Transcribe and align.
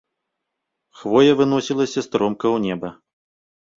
Хвоя 1.01 1.31
выносілася 1.41 1.99
стромка 2.07 2.45
ў 2.55 2.67
неба. 2.67 2.89